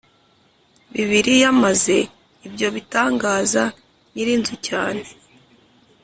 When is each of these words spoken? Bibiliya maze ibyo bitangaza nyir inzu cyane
Bibiliya 0.93 1.49
maze 1.63 1.97
ibyo 2.47 2.67
bitangaza 2.75 3.63
nyir 4.13 4.27
inzu 4.35 4.55
cyane 4.67 5.03